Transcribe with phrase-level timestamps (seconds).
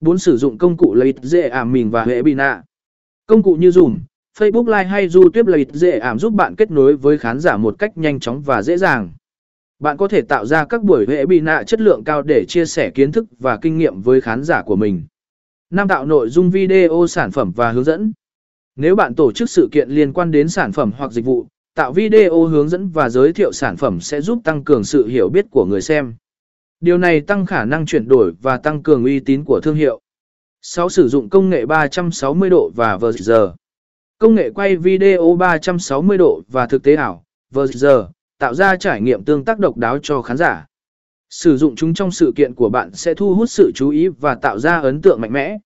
[0.00, 2.62] bốn Sử dụng công cụ lợi dễ ảm mình và hệ bị nạ.
[3.26, 3.96] Công cụ như Zoom,
[4.38, 7.78] Facebook Live hay YouTube lợi dễ ảm giúp bạn kết nối với khán giả một
[7.78, 9.10] cách nhanh chóng và dễ dàng.
[9.78, 12.66] Bạn có thể tạo ra các buổi hệ bị nạ chất lượng cao để chia
[12.66, 15.02] sẻ kiến thức và kinh nghiệm với khán giả của mình.
[15.70, 18.12] Năm tạo nội dung video sản phẩm và hướng dẫn.
[18.76, 21.92] Nếu bạn tổ chức sự kiện liên quan đến sản phẩm hoặc dịch vụ, tạo
[21.92, 25.46] video hướng dẫn và giới thiệu sản phẩm sẽ giúp tăng cường sự hiểu biết
[25.50, 26.14] của người xem.
[26.80, 30.00] Điều này tăng khả năng chuyển đổi và tăng cường uy tín của thương hiệu.
[30.62, 30.88] 6.
[30.88, 33.32] Sử dụng công nghệ 360 độ và VR.
[34.18, 37.86] Công nghệ quay video 360 độ và thực tế ảo, VR,
[38.38, 40.66] tạo ra trải nghiệm tương tác độc đáo cho khán giả.
[41.30, 44.34] Sử dụng chúng trong sự kiện của bạn sẽ thu hút sự chú ý và
[44.34, 45.58] tạo ra ấn tượng mạnh mẽ.